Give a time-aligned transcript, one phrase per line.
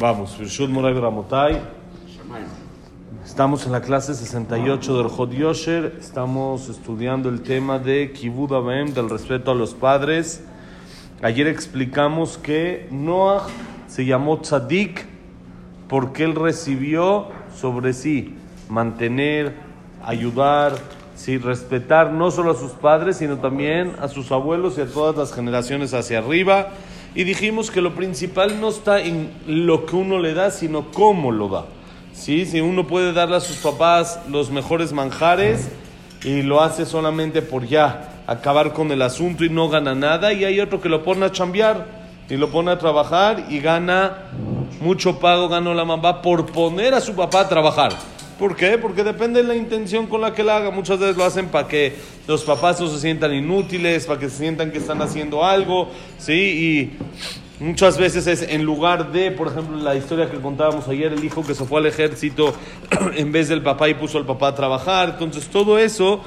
[0.00, 1.60] Vamos, Rishud Moray Ramotai.
[3.22, 5.98] Estamos en la clase 68 del Hod Yosher.
[6.00, 10.42] Estamos estudiando el tema de Kibud Abem, del respeto a los padres.
[11.20, 13.46] Ayer explicamos que Noah
[13.88, 15.04] se llamó Tzadik
[15.86, 18.34] porque él recibió sobre sí
[18.70, 19.54] mantener,
[20.02, 20.76] ayudar,
[21.14, 25.14] sí, respetar no solo a sus padres, sino también a sus abuelos y a todas
[25.14, 26.68] las generaciones hacia arriba.
[27.14, 31.32] Y dijimos que lo principal no está en lo que uno le da, sino cómo
[31.32, 31.64] lo da.
[32.12, 32.46] ¿Sí?
[32.46, 35.70] Si uno puede darle a sus papás los mejores manjares
[36.22, 40.44] y lo hace solamente por ya acabar con el asunto y no gana nada, y
[40.44, 44.30] hay otro que lo pone a chambear y lo pone a trabajar y gana
[44.80, 47.92] mucho pago, gana la mamá por poner a su papá a trabajar.
[48.40, 48.78] ¿Por qué?
[48.78, 50.70] Porque depende de la intención con la que la haga.
[50.70, 51.94] Muchas veces lo hacen para que
[52.26, 56.32] los papás no se sientan inútiles, para que se sientan que están haciendo algo, ¿sí?
[57.60, 61.22] Y muchas veces es en lugar de, por ejemplo, la historia que contábamos ayer, el
[61.22, 62.54] hijo que se fue al ejército
[63.14, 65.10] en vez del papá y puso al papá a trabajar.
[65.10, 66.22] Entonces, todo eso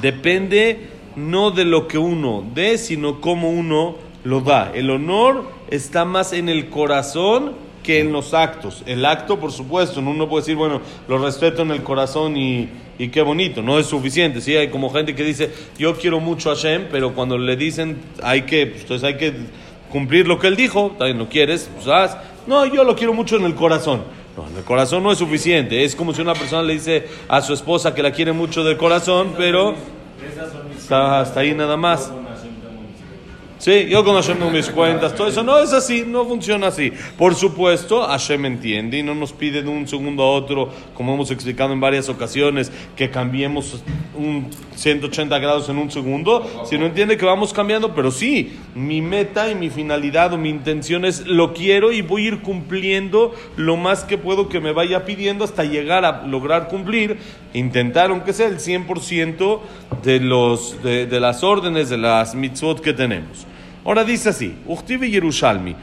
[0.00, 4.70] depende no de lo que uno dé, sino cómo uno lo da.
[4.72, 8.84] El honor está más en el corazón que en los actos.
[8.86, 12.68] El acto, por supuesto, uno puede decir, bueno, lo respeto en el corazón y,
[13.00, 14.40] y qué bonito, no es suficiente.
[14.40, 14.56] ¿sí?
[14.56, 18.42] Hay como gente que dice, yo quiero mucho a Hashem, pero cuando le dicen, hay
[18.42, 19.34] que, pues, entonces hay que
[19.90, 22.16] cumplir lo que él dijo, también lo quieres, pues haz.
[22.46, 24.02] No, yo lo quiero mucho en el corazón.
[24.36, 25.82] No, en el corazón no es suficiente.
[25.82, 28.76] Es como si una persona le dice a su esposa que la quiere mucho del
[28.76, 29.74] corazón, pero
[30.76, 32.12] está hasta ahí nada más.
[33.60, 36.94] Sí, yo con no mis cuentas, todo eso no es así, no funciona así.
[37.18, 41.30] Por supuesto, Hashem entiende y no nos pide de un segundo a otro, como hemos
[41.30, 43.84] explicado en varias ocasiones, que cambiemos
[44.16, 49.50] un 180 grados en un segundo, sino entiende que vamos cambiando, pero sí, mi meta
[49.50, 53.76] y mi finalidad o mi intención es lo quiero y voy a ir cumpliendo lo
[53.76, 57.18] más que puedo que me vaya pidiendo hasta llegar a lograr cumplir,
[57.52, 59.60] intentar aunque sea el 100%
[60.02, 63.49] de, los, de, de las órdenes, de las mitzvot que tenemos.
[63.85, 65.73] Ahora dice así, וכתיב ירושלמי,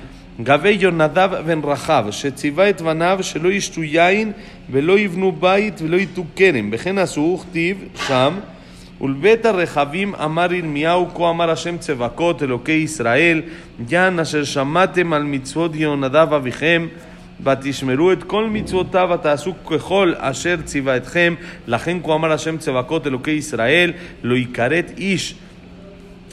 [0.42, 4.32] גבי יונדב בן רחב, שציווה את בניו שלא ישתו יין
[4.70, 7.76] ולא יבנו בית ולא ייטו כרם, וכן עשו, וכתיב
[8.06, 8.34] שם,
[9.00, 13.42] ולבית הרחבים אמר ירמיהו, כה אמר השם צבקות אלוקי ישראל,
[13.88, 16.86] יען אשר שמעתם על מצוות יהונדב אביכם,
[17.44, 21.34] ותשמרו את כל מצוותיו ותעשו ככל אשר ציווה אתכם,
[21.66, 25.34] לכן כה אמר השם צבקות אלוקי ישראל, לא יכרת איש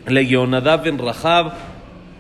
[0.08, 1.46] ליהונדב בן רחב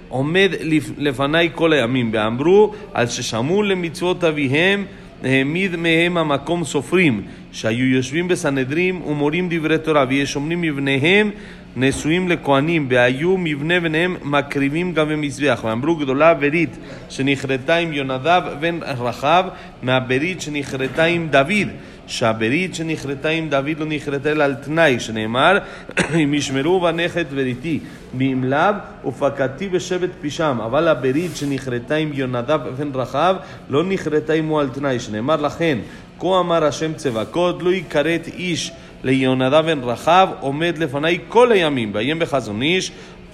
[0.09, 0.51] עומד
[0.97, 4.85] לפניי כל הימים, ואמרו על ששמעו למצוות אביהם
[5.23, 11.31] העמיד מהם המקום סופרים, שהיו יושבים בסנהדרין ומורים דברי תורה, ויש אומרים מבניהם
[11.77, 16.77] נשואים לכהנים, והיו מבנה בניהם מקריבים גם במזבח, ואמרו גדולה ברית
[17.09, 19.45] שנכרתה עם יונדב בן רחב
[19.81, 21.69] מהברית שנכרתה עם דוד.
[22.07, 25.57] שהברית שנכרתה עם דוד לא נכרתה אלא על תנאי, שנאמר,
[26.23, 27.79] אם ישמרו בניך את בריתי,
[28.17, 28.73] ואם לאו,
[29.07, 33.35] ופקדתי בשבט פישם, אבל הברית שנכרתה עם יונדב בן רחב,
[33.69, 35.77] לא נכרתה עמו על תנאי, שנאמר לכן,
[36.19, 38.71] כה אמר השם צבקות, לא יכרת איש
[39.03, 42.91] ליהונדב בן רחב, עומד לפניי כל הימים, ואיים בחזון איש,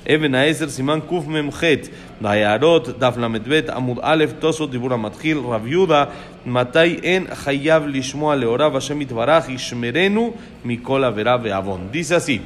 [0.09, 1.63] אבן העשר, סימן קמ"ח,
[2.21, 6.05] ביערות, דף ל"ב, עמוד א', תוספות דיבור המתחיל, רב יהודה,
[6.45, 10.33] מתי אין חייב לשמוע להוריו השם יתברך, ישמרנו
[10.65, 11.87] מכל עבירה ועוון.
[11.91, 12.41] Dice así,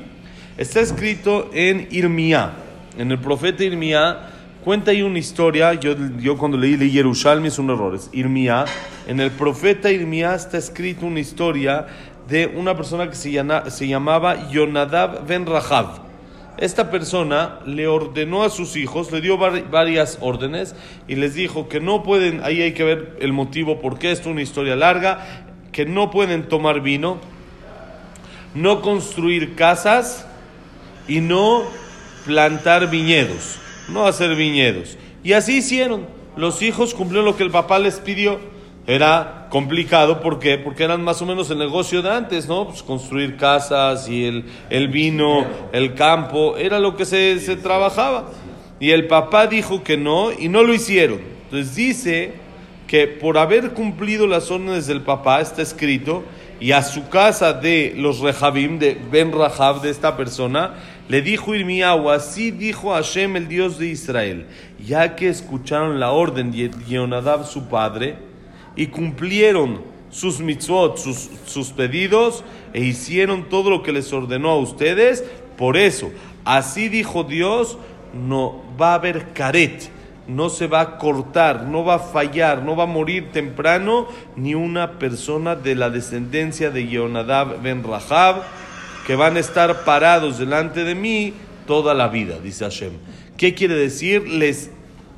[0.58, 2.52] está escrito en Irmía,
[2.98, 4.18] en el profeta Irmía,
[4.64, 8.66] cuenta ahí una historia, yo, yo cuando leí, leí Yerushalmi es un error, es Irmía,
[9.08, 11.88] en el profeta Irmía está escrito una historia
[12.30, 16.10] de una persona que se, llama, se llamaba Yonadab ben Rahab.
[16.57, 20.77] esta persona le ordenó a sus hijos, le dio varias órdenes
[21.09, 24.29] y les dijo que no pueden, ahí hay que ver el motivo por qué, esto
[24.29, 27.19] es una historia larga, que no pueden tomar vino,
[28.55, 30.27] no construir casas
[31.09, 31.65] y no
[32.25, 34.97] plantar viñedos, no hacer viñedos.
[35.25, 36.07] Y así hicieron.
[36.37, 38.39] Los hijos cumplieron lo que el papá les pidió.
[38.87, 40.59] Era complicado, ¿por qué?
[40.59, 42.67] Porque eran más o menos el negocio de antes, ¿no?
[42.69, 48.31] Pues construir casas y el, el vino, el campo, era lo que se, se trabajaba.
[48.81, 51.21] Y el papá dijo que no y no lo hicieron.
[51.45, 52.35] Entonces dice
[52.87, 56.25] que por haber cumplido las órdenes del papá, está escrito,
[56.61, 60.75] y a su casa de los Rehabim, de Ben Rahab, de esta persona,
[61.09, 64.47] le dijo Irmiyahu, así dijo Hashem, el Dios de Israel,
[64.85, 68.17] ya que escucharon la orden de Yonadab, su padre,
[68.77, 74.59] y cumplieron sus mitzvot, sus, sus pedidos, e hicieron todo lo que les ordenó a
[74.59, 75.25] ustedes,
[75.57, 76.11] por eso,
[76.45, 77.79] así dijo Dios,
[78.13, 79.91] no va a haber caret.
[80.27, 84.55] no se va a cortar, no va a fallar, no va a morir temprano ni
[84.55, 88.43] una persona de la descendencia de Yonadab ben Rahab
[89.07, 91.35] que van a estar parados delante de mí
[91.67, 92.93] toda la vida, dice Hashem.
[93.37, 94.27] ¿Qué quiere decir?
[94.27, 94.71] Les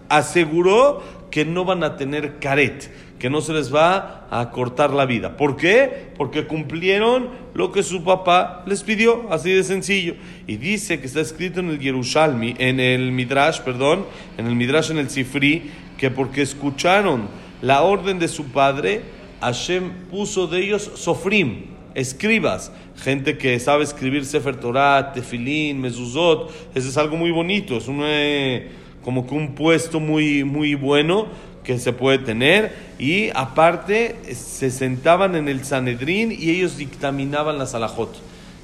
[0.08, 5.06] aseguró que no van a tener caret, que no se les va a cortar la
[5.06, 5.36] vida.
[5.36, 6.10] ¿Por qué?
[6.16, 10.14] Porque cumplieron lo que su papá les pidió, así de sencillo.
[10.46, 14.04] Y dice que está escrito en el Yerushalmi, en el Midrash, perdón,
[14.36, 17.28] en el Midrash en el Sifri, que porque escucharon
[17.62, 19.02] la orden de su padre,
[19.40, 26.88] Hashem puso de ellos sofrim, escribas, gente que sabe escribir Sefer Torah, Tefilín, Mezuzot, eso
[26.88, 28.68] es algo muy bonito, es un, eh,
[29.02, 31.28] como que un puesto muy, muy bueno
[31.66, 37.74] que se puede tener y aparte se sentaban en el Sanedrín y ellos dictaminaban las
[37.74, 38.14] alajot.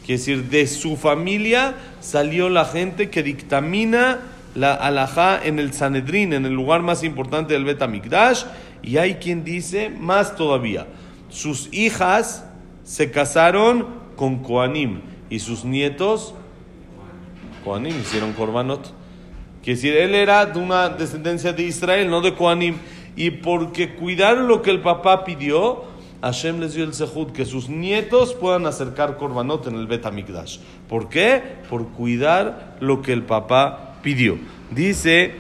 [0.07, 4.21] Quiere decir, de su familia salió la gente que dictamina
[4.55, 8.45] la alajá en el Sanedrín, en el lugar más importante del Betamikdash,
[8.85, 10.87] y hay quien dice más todavía,
[11.29, 12.45] sus hijas
[12.85, 16.35] se casaron con Koanim y sus nietos,
[17.65, 19.02] Koanim hicieron Korbanot.
[19.63, 22.77] Quiere decir, él era de una descendencia de Israel, no de Koanim.
[23.15, 25.85] Y porque cuidaron lo que el papá pidió,
[26.23, 30.59] Hashem les dio el sehut, que sus nietos puedan acercar Korbanot en el Bet Amikdash.
[30.89, 31.43] ¿Por qué?
[31.69, 34.39] Por cuidar lo que el papá pidió.
[34.71, 35.35] Dice,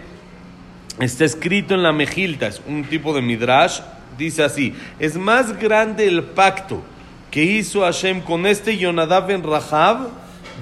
[1.00, 3.80] está escrito en la Mejilta, es un tipo de Midrash,
[4.18, 6.82] dice así, es más grande el pacto
[7.30, 10.08] que hizo Hashem con este Yonadav en Rahab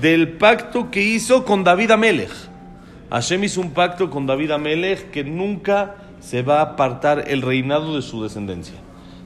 [0.01, 2.50] del pacto que hizo con David Amelech.
[3.11, 7.97] Hashem hizo un pacto con David Amelech que nunca se va a apartar el reinado
[7.97, 8.77] de su descendencia.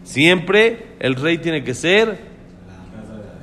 [0.04, 2.18] Siempre el rey tiene que ser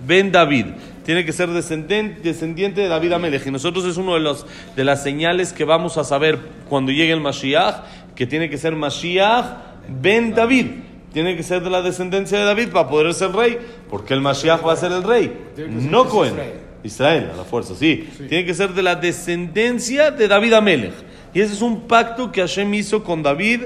[0.05, 0.67] Ben David.
[1.05, 3.45] Tiene que ser descendiente de David Amelech.
[3.45, 4.45] Y nosotros es uno de, los,
[4.75, 6.39] de las señales que vamos a saber
[6.69, 7.83] cuando llegue el Mashiach,
[8.15, 9.45] que tiene que ser Mashiach
[9.89, 10.67] Ben David.
[11.11, 13.57] Tiene que ser de la descendencia de David para poder ser rey,
[13.89, 15.35] porque el Mashiach va a ser el rey,
[15.67, 16.35] no Cohen.
[16.83, 18.07] Israel, a la fuerza, sí.
[18.29, 20.93] Tiene que ser de la descendencia de David Amelech.
[21.33, 23.61] Y ese es un pacto que Hashem hizo con David,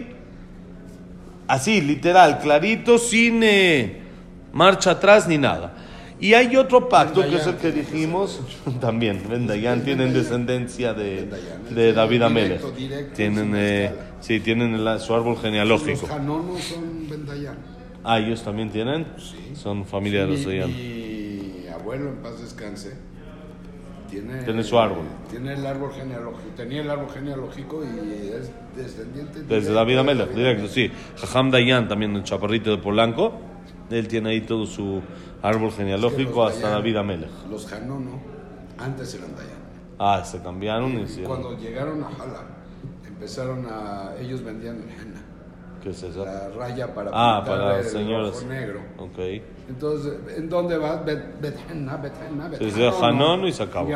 [1.47, 4.01] así, literal, clarito, sin eh,
[4.51, 5.73] marcha atrás ni nada.
[6.19, 8.39] Y hay otro pacto que es el que dijimos
[8.81, 9.21] también.
[9.27, 11.27] Bendayan tienen descendencia de,
[11.69, 12.61] de David Amelech.
[13.13, 13.91] Tienen, eh,
[14.21, 16.07] sí, tienen su árbol genealógico.
[16.07, 17.07] Los son.
[18.03, 19.07] Ah, ellos también tienen.
[19.55, 20.71] Son familia de los Dayan
[21.85, 22.93] abuelo, en paz descanse,
[24.09, 25.05] tiene, tiene su árbol.
[25.29, 29.43] Tiene el árbol genealógico, tenía el árbol genealógico y es descendiente.
[29.43, 30.91] Desde David Amelech, directo, sí.
[31.17, 33.33] Jajam Dayan, también el chaparrito de Polanco,
[33.91, 35.01] él tiene ahí todo su
[35.43, 37.29] árbol genealógico hasta David Amelech.
[37.49, 38.19] Los Janó, ¿no?
[38.79, 39.65] Antes eran Dayan.
[39.97, 42.41] Ah, se cambiaron y, Cuando llegaron a Hala,
[43.07, 44.15] empezaron a.
[44.19, 45.21] Ellos vendían el henna.
[45.85, 46.25] ¿Qué es eso?
[46.25, 48.43] La raya para ah, para el señores.
[48.43, 48.79] negro.
[48.97, 49.19] Ok.
[49.69, 51.05] Entonces, ¿en dónde vas?
[51.05, 52.49] Bethenna, Bethenna.
[52.57, 53.91] Se dice Hanón y se acabó.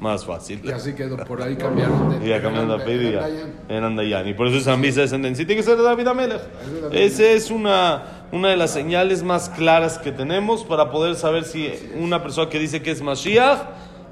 [0.00, 0.60] Más fácil.
[0.64, 2.28] Y así quedó, por ahí cambiaron de...
[2.28, 3.20] Ya cambiaron de apellido
[3.68, 4.26] en Andayan.
[4.26, 5.46] Y por eso es visa descendencia.
[5.46, 6.42] Tiene que ser David Amelech.
[6.90, 8.02] Esa es una,
[8.32, 12.58] una de las señales más claras que tenemos para poder saber si una persona que
[12.58, 13.60] dice que es Mashiach,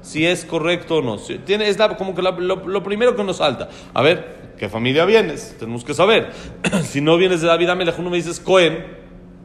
[0.07, 1.17] si es correcto o no.
[1.17, 3.67] Tiene, es como que lo, primero que nos salta.
[3.93, 5.57] A ver, ¿qué familia vienes?
[5.59, 6.31] Tenemos que saber.
[6.83, 8.85] si no vienes de David Amelech, uno me dices Cohen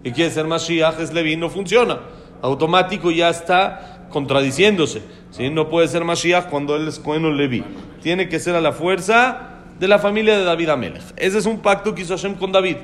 [0.04, 1.98] y quiere ser Mashiach, es Leví, no funciona.
[2.42, 5.02] Automático ya está contradiciéndose.
[5.32, 5.50] ¿sí?
[5.50, 7.64] No puede ser Mashiach cuando él es Cohen o Leví.
[8.00, 11.02] Tiene que ser a la fuerza de la familia de David Amelech.
[11.16, 12.76] Ese es un pacto que hizo Hashem con David.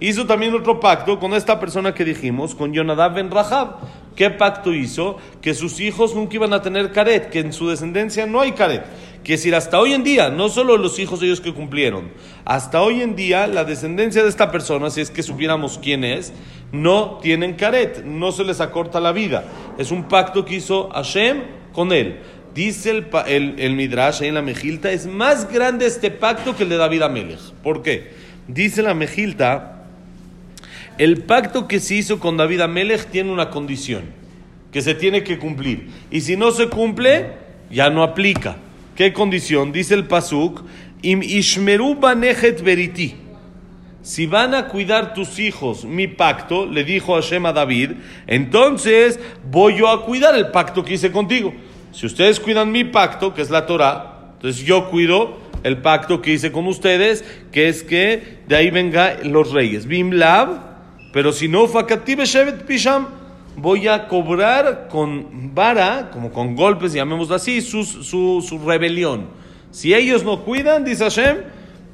[0.00, 3.76] Hizo también otro pacto con esta persona que dijimos, con Yonadab ben Rahab.
[4.16, 5.16] ¿Qué pacto hizo?
[5.40, 8.84] Que sus hijos nunca iban a tener caret, que en su descendencia no hay caret.
[9.24, 12.10] Que decir, hasta hoy en día, no solo los hijos de ellos que cumplieron,
[12.44, 16.32] hasta hoy en día la descendencia de esta persona, si es que supiéramos quién es,
[16.72, 19.44] no tienen caret, no se les acorta la vida.
[19.78, 22.18] Es un pacto que hizo Hashem con él.
[22.54, 22.90] Dice
[23.26, 27.02] el, Midrash ahí en la Mejilta, es más grande este pacto que el de David
[27.02, 27.40] Amelech.
[27.62, 28.10] ¿Por qué?
[28.46, 29.81] Dice la Mejilta,
[30.98, 34.02] el pacto que se hizo con David Amelech tiene una condición,
[34.70, 35.88] que se tiene que cumplir.
[36.10, 37.32] Y si no se cumple,
[37.70, 38.56] ya no aplica.
[38.94, 39.72] ¿Qué condición?
[39.72, 40.64] Dice el Pasuk,
[41.02, 43.16] Im ishmeru banejet beriti.
[44.02, 47.92] Si van a cuidar tus hijos mi pacto, le dijo Hashem a David,
[48.26, 49.20] entonces
[49.50, 51.54] voy yo a cuidar el pacto que hice contigo.
[51.92, 56.32] Si ustedes cuidan mi pacto, que es la Torah, entonces yo cuido el pacto que
[56.32, 59.86] hice con ustedes, que es que de ahí venga los reyes.
[59.86, 60.10] Bim
[61.12, 61.66] pero si no,
[62.66, 63.06] pisham,
[63.56, 69.26] voy a cobrar con vara, como con golpes, llamémoslo así, su, su, rebelión.
[69.70, 71.38] Si ellos no cuidan, dice Hashem,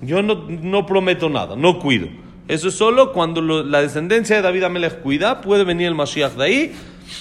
[0.02, 2.08] yo no, no prometo nada, no cuido.
[2.46, 6.44] Eso es solo cuando la descendencia de David Amelech cuida, puede venir el Mashiach de
[6.44, 6.72] ahí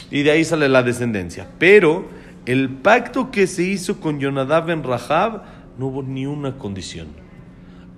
[0.09, 1.47] y de ahí sale la descendencia.
[1.59, 2.07] Pero
[2.45, 5.43] el pacto que se hizo con Yonadab en Rahab
[5.77, 7.07] no hubo ni una condición.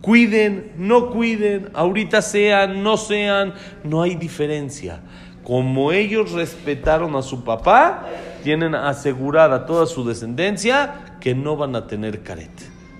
[0.01, 3.53] Cuiden, no cuiden, ahorita sean, no sean,
[3.83, 5.01] no hay diferencia.
[5.43, 8.07] Como ellos respetaron a su papá,
[8.43, 12.51] tienen asegurada toda su descendencia que no van a tener caret.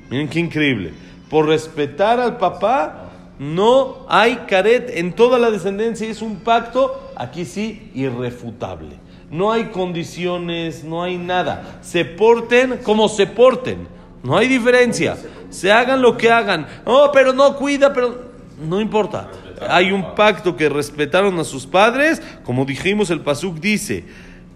[0.09, 0.93] Miren qué increíble.
[1.29, 6.09] Por respetar al papá, no hay caret en toda la descendencia.
[6.09, 8.95] Es un pacto, aquí sí, irrefutable.
[9.31, 11.79] No hay condiciones, no hay nada.
[11.81, 13.87] Se porten como se porten.
[14.23, 15.17] No hay diferencia.
[15.49, 16.67] Se hagan lo que hagan.
[16.85, 18.29] Oh, pero no cuida, pero
[18.67, 19.29] no importa.
[19.69, 24.05] Hay un pacto que respetaron a sus padres, como dijimos, el Pasuk dice,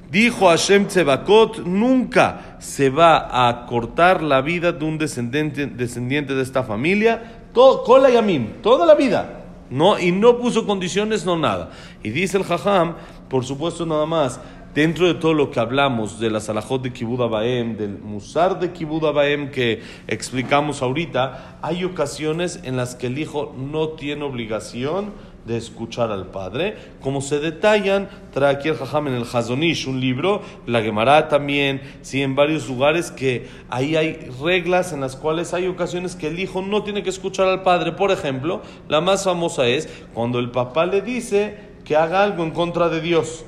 [0.09, 6.43] dijo Hashem Tzebakot, nunca se va a cortar la vida de un descendiente, descendiente de
[6.43, 9.39] esta familia, Kola Yamim, toda la vida.
[9.69, 11.71] No, y no puso condiciones, no nada.
[12.03, 12.95] Y dice el Jajam,
[13.27, 14.39] por supuesto nada más,
[14.73, 18.71] dentro de todo lo que hablamos de la Salahot de Kibud Abaem, del Musar de
[18.71, 25.11] Kibud Abaem que explicamos ahorita, hay ocasiones en las que el hijo no tiene obligación
[25.45, 29.99] de escuchar al padre, como se detallan, trae aquí el Jajam en el Hazonish, un
[29.99, 35.53] libro, la Gemara también, sí, en varios lugares que ahí hay reglas en las cuales
[35.53, 37.91] hay ocasiones que el hijo no tiene que escuchar al padre.
[37.91, 42.51] Por ejemplo, la más famosa es cuando el papá le dice que haga algo en
[42.51, 43.43] contra de Dios.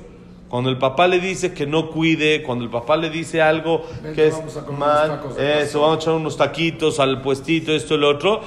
[0.48, 3.82] Cuando el papá le dice que no cuide, cuando el papá le dice algo
[4.14, 4.40] que es
[4.78, 8.42] mal, eso, vamos a echar unos taquitos al puestito, esto lo otro,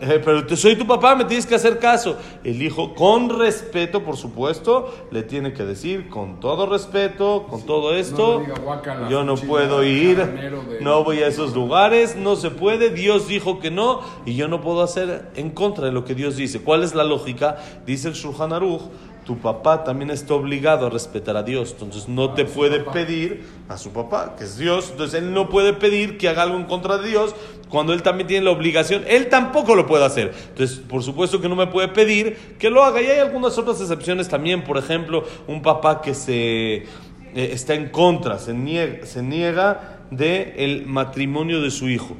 [0.00, 2.16] eh, pero te, soy tu papá, me tienes que hacer caso.
[2.44, 7.96] El hijo, con respeto, por supuesto, le tiene que decir, con todo respeto, con todo
[7.96, 10.80] esto, le diga, "Guácala, yo no puedo ir, carnero de-".
[10.80, 14.60] no voy a esos lugares, no se puede, Dios dijo que no, y yo no
[14.60, 16.60] puedo hacer en contra de lo que Dios dice.
[16.60, 17.58] ¿Cuál es la lógica?
[17.86, 18.82] Dice el Shulchan Aruch,
[19.30, 23.78] tu papá también está obligado a respetar a Dios, entonces no te puede pedir a
[23.78, 26.98] su papá, que es Dios, entonces él no puede pedir que haga algo en contra
[26.98, 27.36] de Dios
[27.68, 30.34] cuando él también tiene la obligación, él tampoco lo puede hacer.
[30.48, 33.00] Entonces, por supuesto que no me puede pedir que lo haga.
[33.00, 36.86] Y hay algunas otras excepciones también, por ejemplo, un papá que se eh,
[37.34, 42.16] está en contra, se niega, se niega de el matrimonio de su hijo.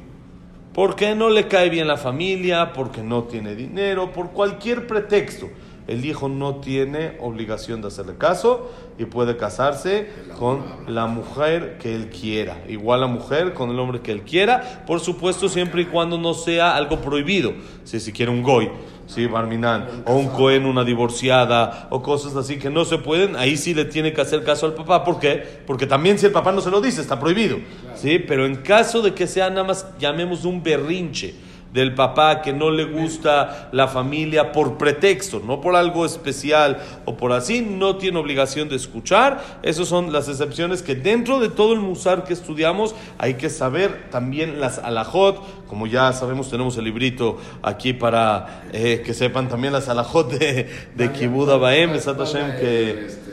[0.73, 5.49] Porque no le cae bien la familia, porque no tiene dinero, por cualquier pretexto.
[5.87, 11.95] El hijo no tiene obligación de hacerle caso y puede casarse con la mujer que
[11.95, 12.63] él quiera.
[12.67, 16.33] Igual la mujer con el hombre que él quiera, por supuesto siempre y cuando no
[16.33, 17.53] sea algo prohibido.
[17.83, 18.69] Si si quiere un goy,
[19.07, 23.57] sí, Barminan, o un cohen, una divorciada, o cosas así que no se pueden, ahí
[23.57, 25.03] sí le tiene que hacer caso al papá.
[25.03, 25.43] ¿Por qué?
[25.65, 27.57] Porque también si el papá no se lo dice, está prohibido.
[27.95, 32.53] Sí, pero en caso de que sea nada más, llamemos un berrinche del papá que
[32.53, 37.97] no le gusta la familia por pretexto, no por algo especial o por así, no
[37.97, 39.59] tiene obligación de escuchar.
[39.63, 44.09] Esas son las excepciones que dentro de todo el musar que estudiamos hay que saber
[44.11, 49.73] también las alajot, como ya sabemos tenemos el librito aquí para eh, que sepan también
[49.73, 53.30] las alajot de, de Kibud Abaem, Besat Hashem, que Este,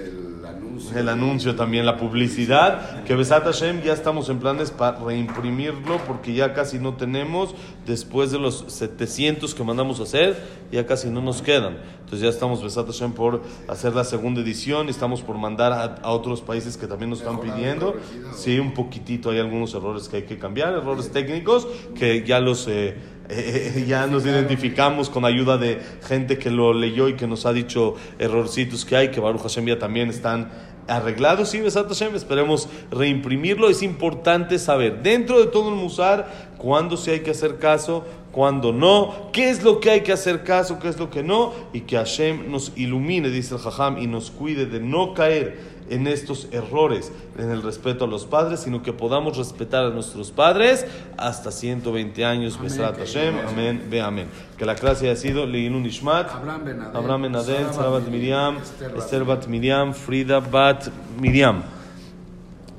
[0.99, 1.55] el anuncio.
[1.57, 6.79] también, la publicidad, que Besat Hashem ya estamos en planes para reimprimirlo porque ya casi
[6.79, 7.55] no tenemos,
[7.87, 10.37] después de los 700 que mandamos a hacer,
[10.71, 11.79] ya casi no nos quedan.
[12.01, 16.11] Entonces ya estamos Besat Hashem por hacer la segunda edición, estamos por mandar a, a
[16.11, 17.97] otros países que también nos están pidiendo.
[18.35, 22.67] Sí, un poquitito, hay algunos errores que hay que cambiar, errores técnicos que ya los...
[22.69, 22.97] eh,
[23.29, 27.53] eh, ya nos identificamos con ayuda de gente que lo leyó y que nos ha
[27.53, 30.51] dicho errorcitos que hay, que Baruch Hashem ya también están
[30.89, 31.51] arreglados.
[31.51, 33.69] Sí, Besat Hashem, esperemos reimprimirlo.
[33.69, 38.73] Es importante saber, dentro de todo el Musar, cuándo sí hay que hacer caso, cuándo
[38.73, 41.83] no, qué es lo que hay que hacer caso, qué es lo que no, y
[41.83, 46.49] que Hashem nos ilumine, dice el Jajam, y nos cuide de no caer en estos
[46.53, 51.51] errores, en el respeto a los padres, sino que podamos respetar a nuestros padres hasta
[51.51, 54.29] 120 años, Amén, Besrat Hashem, amén, ve amén.
[54.57, 58.09] Que la clase haya sido Leilun Ishmat, Abraham Ben Adel, Abraham Ben Adel, Sara Bat
[58.09, 60.89] Miriam, Esther Bat Esther Bat Miriam, Frida Bat
[61.21, 61.63] Miriam.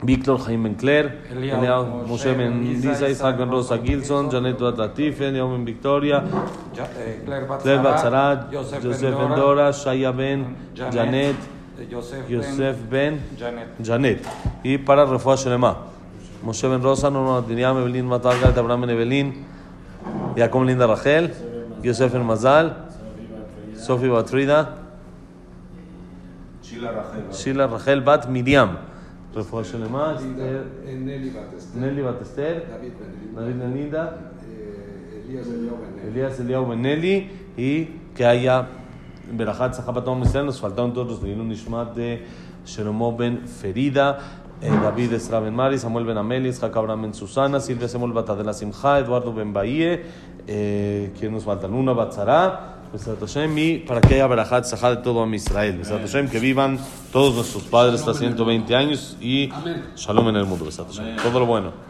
[0.02, 0.78] Víctor Jaime Ben
[2.64, 6.24] Lisa, Isa, Isaac Ben Rosa Gilson, Janet Bat Latife, Eliao Ben Victoria,
[6.74, 8.00] Ja- eh, Claire Claire Bat
[11.88, 14.28] Joseph, Joseph Ben Ben Janet, eh, Yosef.
[14.64, 15.78] Y para Refuah Shelema,
[16.44, 19.46] Moshe Ben Rosa, Norma Miriam, Evelyn Matargat, Abraham Ben Evelyn,
[20.36, 21.32] Jacob Linda Rachel,
[21.84, 22.88] Yosef Ben Mazal,
[23.76, 24.78] Sofi Bat Frida,
[27.32, 28.78] Sheila Rachel Bat Miriam.
[29.34, 31.80] Refuah Shelema, Nelly Batester.
[31.80, 34.80] Nelly Bat Esther, David Ben David Ben Linda, eh,
[36.08, 38.68] Elías Eliao Benelli y que haya
[39.32, 40.46] Berajat Zahapatom Israel.
[40.46, 42.26] Nos faltaron todos los Leilun Nishmat de
[42.66, 44.20] Shelomo Ben Ferida,
[44.62, 48.54] eh, David Esra Ben Mari, Samuel Ben Ameli, Isaac Abraham Ben Susana, Silvia Samuel Batadela
[48.54, 50.02] Simcha, Eduardo Ben Bahie.
[50.48, 51.74] Eh, ¿Quién nos faltan?
[51.74, 52.76] Una Batzara.
[53.56, 55.82] Y para que haya Berajat Zahá de todo a Israel.
[56.32, 56.80] Que vivan
[57.12, 59.50] todos nuestros padres hasta 120 años y.
[59.96, 60.68] Shalom en el mundo.
[61.22, 61.89] Todo lo bueno.